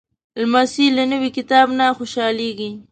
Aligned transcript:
لمسی 0.41 0.85
له 0.97 1.03
نوي 1.11 1.29
کتاب 1.37 1.67
نه 1.77 1.85
خوشحالېږي. 1.97 2.71